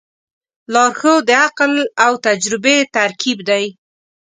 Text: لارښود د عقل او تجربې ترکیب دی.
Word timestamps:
لارښود 0.73 1.21
د 1.27 1.31
عقل 1.45 1.73
او 2.05 2.11
تجربې 2.25 2.77
ترکیب 2.95 3.37
دی. 3.49 3.65